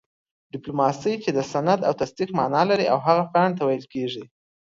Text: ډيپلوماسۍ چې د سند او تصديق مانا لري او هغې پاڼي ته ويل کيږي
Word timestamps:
ډيپلوماسۍ 0.53 1.13
چې 1.23 1.29
د 1.33 1.39
سند 1.51 1.79
او 1.87 1.93
تصديق 2.01 2.29
مانا 2.39 2.61
لري 2.69 2.85
او 2.93 2.97
هغې 3.05 3.25
پاڼي 3.33 3.51
ته 3.57 3.63
ويل 3.67 3.85
کيږي 3.93 4.23